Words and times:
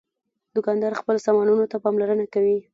دوکاندار 0.55 0.91
خپلو 1.01 1.19
سامانونو 1.27 1.65
ته 1.71 1.77
پاملرنه 1.83 2.25
کوي. 2.33 2.57